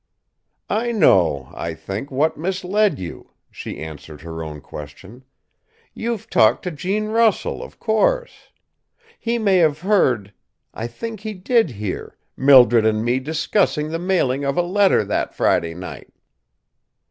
[0.67, 5.23] "I know, I think, what misled you," she answered her own question.
[5.93, 8.49] "You've talked to Gene Russell, of course.
[9.19, 10.33] He may have heard
[10.73, 15.35] I think he did hear Mildred and me discussing the mailing of a letter that
[15.35, 16.11] Friday night."